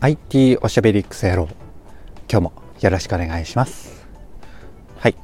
[0.00, 1.48] IT おしゃべりクソ野郎。
[2.30, 4.06] 今日もよろしくお願いします。
[4.96, 5.16] はい。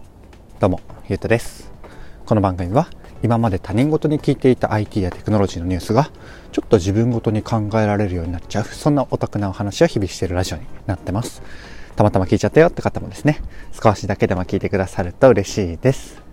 [0.59, 1.71] どうもゆうとです。
[2.27, 2.89] この番組は
[3.23, 6.11] 今まで他人事に聞いていた IT やテクノロジーのニュースが
[6.51, 11.41] ちょっと自分ごとに考えられるようになっちゃうそんなお得なお話を日々しているラジオになってます。
[11.95, 13.43] たまたま聞いちゃったよって方もですね
[13.81, 16.24] 少しだけでも聞いてくださると嬉しいです。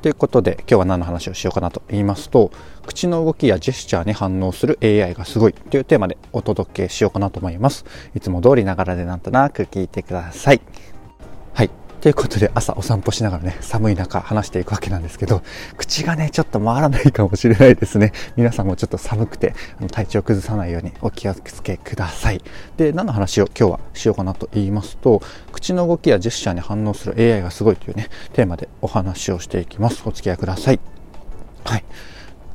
[0.00, 2.52] ということで今日は何の話をしようかなと言いますと
[2.86, 7.84] 口の動きやジェスチャーに反応する AI がすごいというテーマでお届けしようかなと思います。
[8.14, 10.60] いつも通りながらでなんとなく聞いてください。
[12.00, 15.42] ということで朝お散歩しながらね、寒い中話していくわけなんですけど、
[15.76, 18.12] 口がね、ちょっと回らないかもしれないですね。
[18.36, 22.40] 皆さんもちょっと寒くて、あの体調崩さないようにお気をつけください。
[22.76, 25.20] で、何の話を今日はしようかなと言いますと、
[25.50, 30.02] 口の動きやジェスチャーに反応する AI がすごいというね、テーマでお話をしていきます。
[30.06, 30.80] お付き合いください。
[31.64, 31.84] はい。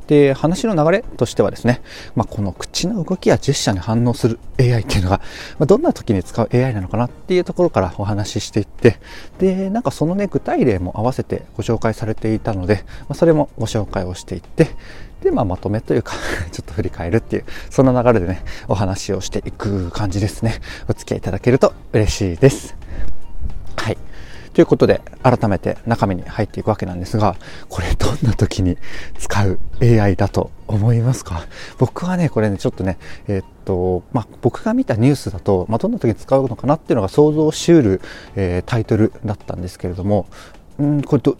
[0.07, 1.81] で話の流れとしてはですね、
[2.15, 5.19] まあ、この口の動きやジェスチャーに反応する AI っていうのが、
[5.59, 8.99] まあ、どんな時に使う AI なのかなっていうところからお話ししていって
[9.39, 14.69] でなんかそのね具体例も合わせてご紹介されていたので、まあ、それもご紹介をしていって
[15.21, 16.15] で、まあ、まとめというか
[16.51, 20.59] ちょっと振り返るっていうそんな流れでねお話をしていく感じですね。
[20.89, 22.82] お付き合いいただけると嬉しいです。
[24.53, 27.35] ということで、改めて中身に入っていくわけなんですが、
[27.69, 28.77] これどんな時に
[29.17, 31.47] 使う AI だと思いますか？
[31.79, 38.01] 僕はね、これね、ちょっとね、えー、っと、まあ、僕が見たニュースだと、まあ、どんな時に使うのかなっていうのが想像しうる、
[38.35, 40.27] えー、タイトルだったんですけれども、
[40.77, 41.35] うん、これど、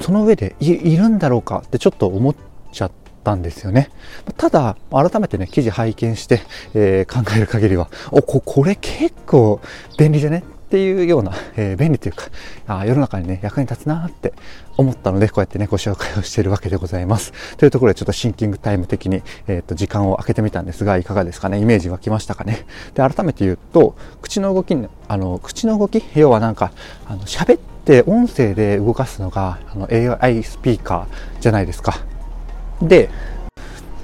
[0.00, 2.36] その上でいるんだろうかってちょっと思っ
[2.72, 2.92] ちゃっ
[3.24, 3.90] たんですよね。
[4.36, 6.42] ただ、改めてね、記事拝見して、
[6.74, 9.60] えー、考える限りは、お、こ、これ結構
[9.96, 10.42] 便利じゃね？
[10.72, 12.24] っていうような、 えー、便利というか
[12.66, 14.32] あ世の中にね役に立つなって
[14.78, 17.34] 思ったのでこうやってねご紹介をしているわけでございます。
[17.58, 21.58] というところでちょっとシンキングタイム的に、えーと、時間を空けてみたんですがいかがですかね？
[21.58, 22.64] イメージ湧きましたかね？
[22.94, 24.74] で改めて言うと口の動き
[25.08, 26.02] あの口の動き？
[26.14, 26.72] 要はなんか
[27.06, 29.88] あの喋って音声で動かすのがあの
[30.22, 31.98] AI スピーカーじゃないですか。
[32.80, 33.10] で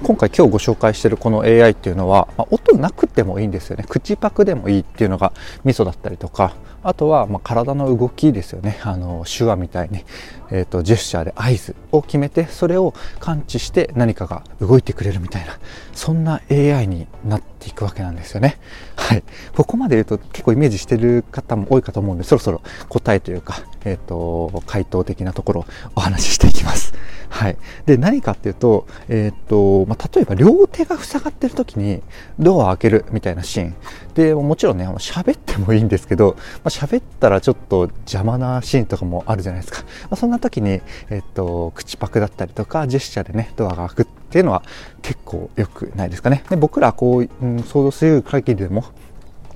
[0.01, 3.85] 今回今日ご紹介しているこの AI っていうのは、まあ、音なくてもいいんですよね。
[3.89, 5.33] 口パクでもいいっていうのが
[5.65, 6.55] ミソだったりとか
[6.89, 8.81] あとはま体の動きですよね。
[8.83, 10.07] あの手話みたいに、
[10.51, 15.59] えーと、ジェスチャーで合図を決めてそれを感知して何かが動いてくれるみたいな
[15.93, 18.59] そんな AI になっていくわけなんですよね。
[18.97, 19.23] はい。
[19.55, 25.67] ここまで言うと結構イメージしてる方も多いかと思うんでそろそろ答えというか、えーと、回答的なところを
[25.97, 26.95] お話ししていきます。
[27.31, 27.57] はい。
[27.87, 32.03] で何かっていうと,、えーとまあ、例えば両手が塞がってる時に
[32.39, 33.75] ドアを開けるみたいなシーン。
[34.15, 44.63] でもちろんね喋ってもいいんですけど、まあ、喋ったらちょっと邪魔なシーンとかもあるじゃないですか、まあ、そんな時に、えっと、口パクだったりとかジェスチャーでねドアが開くっていうのは
[45.03, 48.85] 結構良くないですかねで僕らこう、うん、想像する限りでも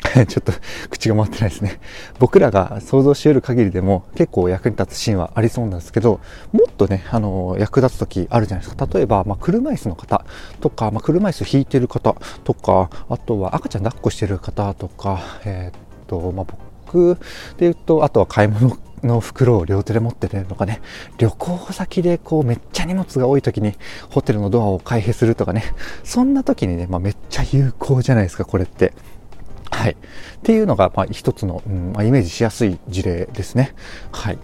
[0.28, 0.52] ちょっと
[0.90, 1.80] 口が回ってないですね。
[2.18, 6.20] 僕らが想像し得る限りでも結構役に立つシーンはありそうなんですけど、
[6.52, 8.86] もっとね、あの、役立つ時あるじゃないですか。
[8.92, 10.24] 例えば、まあ、車椅子の方
[10.60, 16.46] とか、まあ、車椅子引いてる方とか、あとは赤ちゃん抱っこしてる方とか、えー、っと、まあ、
[16.86, 17.20] 僕で
[17.60, 20.80] 言うと、あとは買い物の袋を両手で持ってるとかね、
[21.18, 23.74] 旅行先でこうめっちゃ荷物が多い時に
[24.10, 25.64] ホテルのドアを開閉するとかね、
[26.04, 28.92] そんな時にね、まあ、めっちゃ有効じゃないですか、これって。
[29.70, 29.92] はい。
[29.92, 29.96] っ
[30.42, 33.74] ていうのが、まあ、一つの、うんまあ、イメージしやすい事例ですね。
[34.12, 34.38] はい。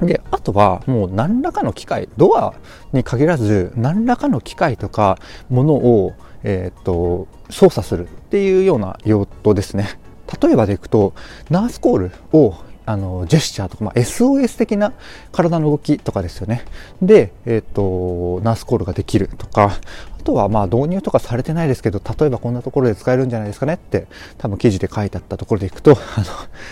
[0.00, 2.54] で、あとはもう何らかの機械、ドア
[2.92, 5.18] に限らず何らかの機械とか
[5.48, 6.12] ものを、
[6.42, 9.98] えっ、と、操作するっていうような用途ですね。
[10.40, 11.14] 例えばでいくと、
[11.50, 14.92] ナースコールをあのジェスチャーとか、まあ、SOS 的な
[15.30, 16.64] 体の動きとかですよね。
[17.00, 19.78] で、えっ、ー、と、ナースコールができるとか、
[20.22, 24.06] とはまあ導入とかされてないですけど、例えばこんなところで使えるんじゃないですかねって
[24.38, 26.26] 多分記事で書いてあったところでいくと、 あの、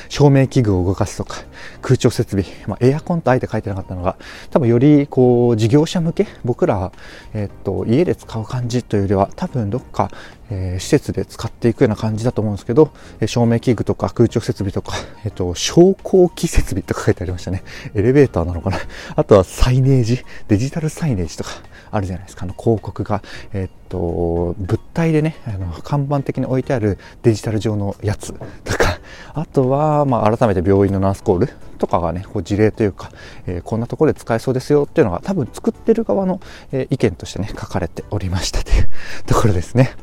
[0.09, 1.37] 照明器具を動かすとか、
[1.83, 4.17] 空調設備、まあ、エアコンとあえて書いてなかったのが、
[4.51, 6.93] 多分よりこう事業者向け、僕ら、
[7.35, 10.11] えっと、家で使う感じというよりは、多分どっか、
[10.51, 14.95] えー、施設で使っていくような感じだと思うんですけど、え照明器具とか空調設備とか、
[15.25, 17.63] えっと、昇降機設備とか書いてありましたね。
[17.95, 18.79] エレベーターなのかな
[19.15, 21.51] あとはサイネージ、デジタルサイネージとか、
[21.91, 22.45] あるじゃないですか。
[22.45, 23.23] あの広告が、
[23.53, 28.99] えー、っと、物体でね、あの看板的に置いてあるデジタル上のやつとか、
[29.35, 31.49] あとは、まあ、改めて病院のナースコール
[31.79, 33.11] とかがね、こう事例というか、
[33.47, 36.41] えー、こんなところで使えそうですよっていうのが多分作ってる側の、
[36.73, 38.89] えー、意見としてね、書かれておりましたという
[39.27, 39.95] ところですね。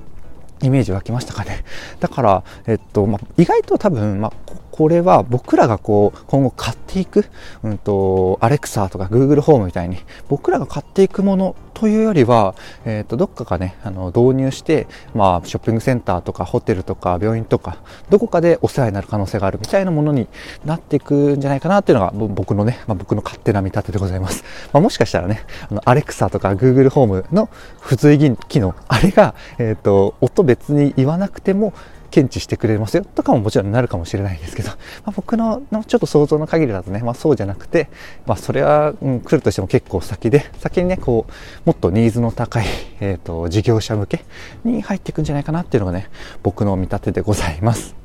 [0.64, 1.64] イメージ湧きましたかね。
[2.00, 4.34] だから、えっと、まあ、意外と多分、まあ、
[4.78, 7.26] これは僕らがこう今後買っていく、
[7.64, 9.98] うんと、アレクサとか Google ホームみたいに
[10.30, 12.54] 僕らが買っていくものというよりは、
[12.86, 17.78] え、ー、と、どっかがね、あの、導入して、まあ、ショッピングセンターとかホテルとか病院とか、
[18.10, 20.28] どこかでお世話になる可能性があるみたいなものに
[20.64, 24.44] なっていくんじゃないかなっていうのが僕のね、まあ、僕の勝手な見立てでございます。
[24.74, 27.50] まあ、もしかしたらね、あの、アレクサとか Google ホームの
[27.82, 31.74] 付随機能、あれが、えっ、ー、と、音別に言わなくても、
[32.10, 34.70] 検知してくれますよとかももちろんなるかもしれないですけど、
[35.06, 37.90] まあ、僕のちょっと想像の限りだとね、まあ、そうじゃなくて、
[38.26, 41.32] まあ、それは、うん、来るとしても結構先で先にねこう
[41.66, 42.66] もっとニーズの高い、
[43.00, 44.26] えーと、事業者向け
[44.64, 46.10] に入っていくんじゃないかなっていうのがね
[46.44, 47.96] 僕の見立てでございます。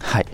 [0.00, 0.26] はい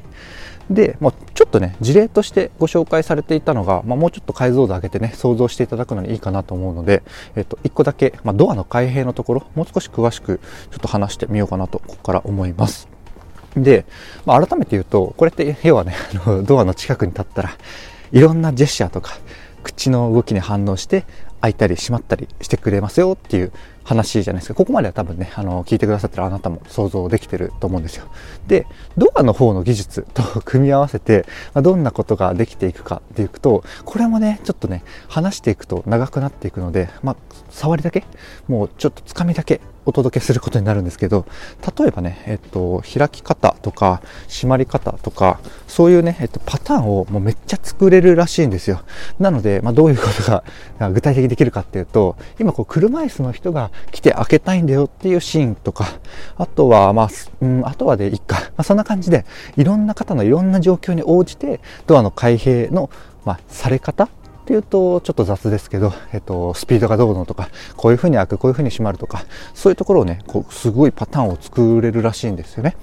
[0.71, 7.03] で、まあ、ちょっとね事例としてご紹介されていたのが、まあ、もうちょっと解像度上げてね想像していただくのにいいかなと思うので、
[7.37, 10.41] えっと、1個だけ、まあ、ドアの開閉のところもう少し詳しく
[10.71, 12.89] ちょっと話してみようかなとここから思います。
[13.63, 13.85] で、
[14.25, 15.95] まあ、改めて言うと、これって要はね、
[16.45, 17.51] ドアの近くに立ったら、
[18.13, 19.19] いろんなジェスチャーとか、
[19.63, 21.05] 口の動きに反応して、
[21.41, 23.53] 開いたり閉まったりしてくれますよっていう
[23.89, 24.55] 話じゃないですか。
[24.55, 28.05] ここまでは多分ね、あの、聞いてくださってるあなたも想像できてると思うんですよ。
[28.47, 28.67] で、
[28.99, 31.25] ドアの方の技術と組み合わせて、
[31.55, 37.17] どんなことができていくかっていくと、これもね、ちょっとね、話していくと長くなっていくので、まあ、
[37.49, 38.05] 触りだけ、
[38.47, 41.25] もうちょっとつかみだけお届けすることになるんですけど、
[41.79, 48.83] 例えばね、えっと、開き方とか、閉まり方とか、そういうね、えっと、パターンをもうめっちゃ作れるらしいんですよ。
[49.19, 50.45] なので、まあ、どういうことが
[50.91, 55.87] 具体的にできるかっていうと、今こう、車椅子の人が来て開けたいんだよっていうシーンとか、
[56.37, 57.09] あとは、まあ、
[57.41, 58.37] うん、あとはでいっか。
[58.37, 59.25] まあ、そんな感じで、
[59.57, 62.91] いろんな方のいろんな状況に応じて、ドアの開閉の、
[63.25, 64.09] まあ、され方っ
[64.49, 72.75] ていうとちょっと雑ですけど、えっと、スピードがどうのとか、こういうふうに開く、こういうふうに閉まるとか、そういうところをね、こうすごいパターンを作れるらしいんですよね。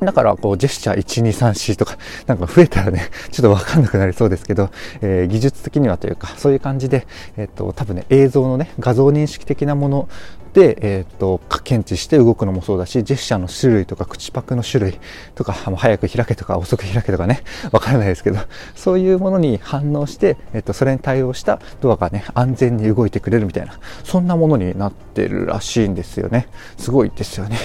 [0.00, 4.70] だから、こう、ジェスチャー1、2、3、4とか、なんか増えたらね、 ちょっとわかんなくなりそうですけど、
[5.02, 7.06] えー、技術的にはというか、そういう感じで、
[7.36, 10.08] えっ、と、多分ね、映像のね、画像認識的なもの
[10.54, 15.00] で、えっ、と、検知して動くのもそうだし、ジェスチャーの種類とか、口パクの種類
[15.34, 18.38] とかも、早く開けとか、遅く開けとかね、 わからないですけど、
[18.74, 26.48] そういうものに反応して、えっ、と、それに対応したドアがね、安全に動いてくれるみたいな、そんなものになってるらしいんですよね。
[26.78, 27.58] すごいですよね。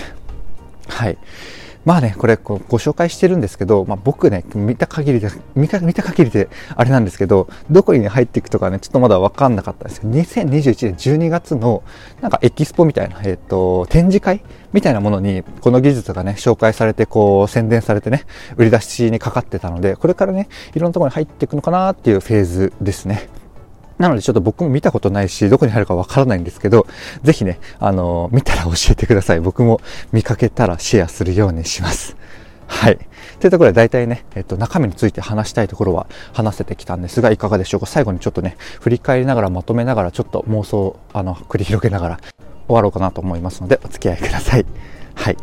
[0.87, 1.17] はい。
[1.85, 11.83] まあね、これこご紹介してるんですけど、まあ、僕ね、見た限りで、見た限りであれなんですけど、どこに入っていくとかね、ちょっとまだわかんなかったんですけど、2021年12月の
[12.21, 14.41] なんかエキスポみたいな、えっ、ー、と、展示会
[14.73, 18.25] みたいなものに、この技術がね、紹介されて、こう、宣伝されてね、
[18.57, 23.29] 売り出しにかかってたので、これからね、いろんなところに入っていくのかなっていうフェーズですね。
[23.97, 26.85] なのでちょっと僕も見たことないし、どこに入るかわからないんですけど、
[27.23, 29.39] ぜひね、あの、見たら教えてください。
[29.39, 29.79] 僕も
[30.11, 32.17] 見かけたらシェアするようにします。
[32.67, 32.97] はい。
[33.39, 37.85] というところで大体ね、えっと、中身について話したいところは話せてきたんですが、いかがでしょうか？
[37.85, 42.19] 最後にちょっとね、振り返りながらまとめながら、ちょっと妄想、あの、繰り広げながら
[42.67, 44.65] 終わろうかなと思いますので、お付き合いください。
[45.13, 45.37] はい。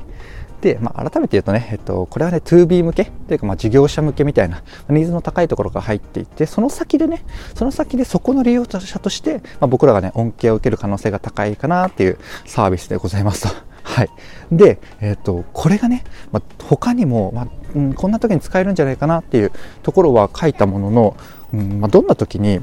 [0.63, 3.07] で、まあ、改めて言うとね、えっと、これはね、2B 向け？
[3.27, 7.25] というか、まあ、事業者向けみたいな、ニーズの高いところが入っていて、その先でね、
[7.57, 13.55] その先でそこの利用者として、まあ、僕らがね、恩恵を受ける可能性が高いかなっていうサービスでございますと。
[13.83, 14.11] はい。
[14.53, 19.51] で、えっ、と、これがね、まあ、他にも、まあ、うん、こんな時に使えるんじゃないかなっていう
[19.83, 21.17] ところは書いたものの、
[21.53, 22.61] うんまあ、どんな時に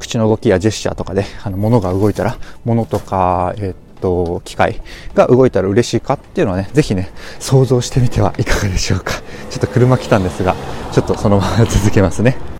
[0.00, 4.82] 口の動きやジェスチャーとかで、あの、物が動いたら、物とか、えっ、と、と機械
[5.14, 9.14] が動いたら嬉しいかっていうのはね、ぜひね、想像してみてはいかがでしょうか。
[9.48, 10.54] ちょっと車来たんですが、
[10.92, 12.51] ちょっとそのまま続けますね。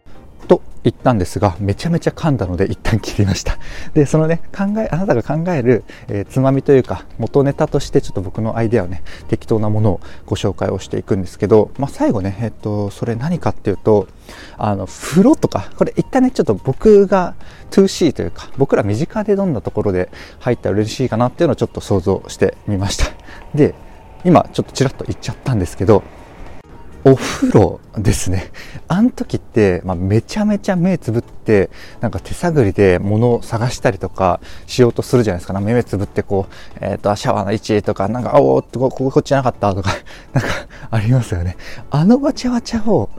[0.83, 3.59] と言ったんですが、めちゃめちゃ噛んだので一旦切りました。
[3.95, 14.09] で、そのね、考え、あなたが考える、えー、つまみというか、元ネタとしてちょっと僕のアイデアをね、適当なものをご紹介をしていくんですけど、まあ、最後ね、えっ、と、それ何かっていうと、
[14.59, 17.35] あの、風呂とか、これ一旦ね、ちょっと僕が
[17.71, 20.11] 2C というか、僕ら身近でどんなところで
[20.41, 23.07] 入ったら嬉しいかなっていうのをちょっと想像してみました。
[23.55, 23.75] で、
[24.25, 26.03] 今ちょっとちらっと言っちゃったんですけど、
[27.05, 28.53] お風呂ですね。
[28.87, 31.69] あの時って、まあ、めちゃめちゃ目つぶって、
[32.01, 35.61] なんか手探りで物を探したりとかしようとするじゃないですか。
[35.61, 39.91] 目つぶってこう、えっ、ー、と、シャワーの位置とか、なんか、おーってこここっちなかったとか、
[40.33, 40.49] なんか
[40.93, 41.57] ありますよね。
[41.91, 43.11] あのわちゃわちゃを、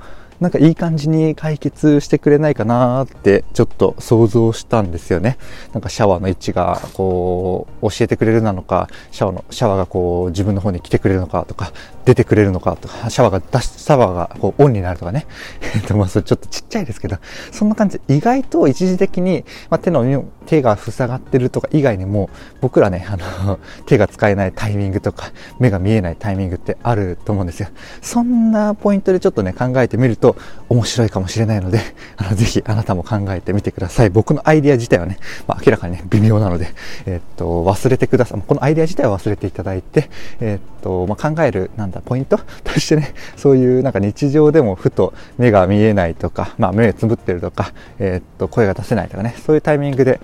[0.44, 5.38] なんかいい感じに解決してくれないかなってちょっと想像したんですよね。
[5.72, 11.72] なんかシャワーの位置がこう教えてくれるなのか、シャワーの、シャワーがこう自分の方に来てくれるのかとか、
[12.04, 15.26] 出てくれるのかとか、シャワーが出し、シャワーがこうオンになるとかね。
[15.76, 17.18] えっと、まあそれちょっとちっちゃいですけど、
[17.52, 27.70] そんな感じ意外と一時的に、まあ、手の、手が塞がってるとか以外にも、僕らね、あの、 手が使えないタイミングとか、目が見えないタイミングってあると思うんですよ。
[28.02, 30.33] そんなポイントでちょっとね、考えてみると
[30.70, 31.80] 面白いかもしれないので、
[32.18, 34.10] あの、ぜひあなたも考えてみてください。
[34.10, 36.68] 僕のアイディア自体はね、まあ、明らかにね、微妙なので、
[37.06, 38.42] えー、っと、忘れてください。
[38.46, 40.10] このアイディア自体は忘れていただいて、
[40.40, 42.40] えー、っと、まあ、考える、なんだ、ポイント？
[42.64, 50.20] としてね、そういうなんか日常でもふと目が見えないとか、まあ、目つぶってるとか、えー、っと、声が出せないとかね、そういうタイミングで、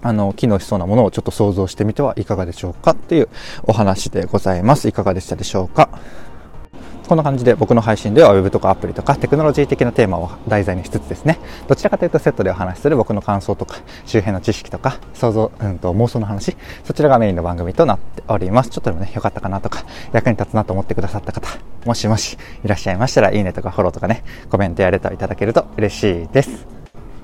[0.00, 3.28] あの、機能しそうなものをちょっと想像してみてはいかがでしょうかっていう
[3.64, 4.86] お話でございます。
[4.88, 5.88] いかがでしたでしょうか？
[7.08, 18.68] こんな感じで僕の配信では Web とかアプリとかテクノロジー的なテーマを題材にしつつですね、どちらかというとセットでお話しする僕の感想とか周辺の知識とか想像、うんと妄想の話、そちらがメインの番組となっております。
[18.68, 21.48] ちょっとでもね、良かったかなとか、役に立つなと思ってくださった方、
[21.86, 26.77] もしもしいらっしゃいましたら、いいねとかフォローとかね、コメントやレターいただけると嬉しいです。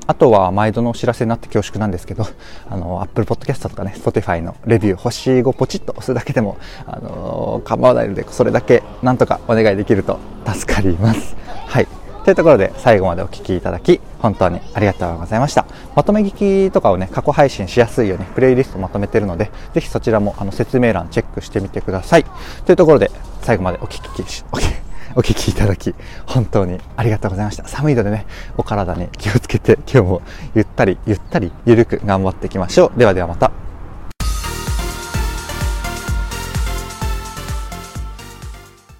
[0.06, 2.26] あとは毎度のお知らせになって恐縮なんですけど、
[2.70, 6.56] あの、Apple Podcast とかね、Spotify のレビュー、星5ポチッと押すだけでも、
[6.86, 11.36] あの構わないので、それだけなんとかお願いできると助かります。
[11.66, 11.86] はい。
[12.24, 15.66] というところで最後までお聴きいただき本当にありがとうございました。
[15.94, 22.24] まとめ聞きとかをね、過去配信しやすいようにプレイリストまとめてるので、ぜひそちらもあの説明欄チェックしてみてください。
[22.64, 23.10] というところで
[23.42, 24.83] 最後までお聞きし、お聞き
[25.16, 25.94] お聞きいただき、
[26.26, 27.66] 本当にありがとうございました。
[27.68, 30.22] 寒いのでね、お体に気をつけて、今日も
[30.54, 32.98] ゆったり、ゆったり、ゆるく頑張っていきましょう。
[32.98, 33.63] ではではまた。